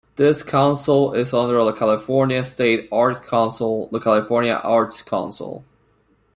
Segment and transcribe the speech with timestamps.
[0.15, 5.63] This council is under the California state arts council the California Arts Council.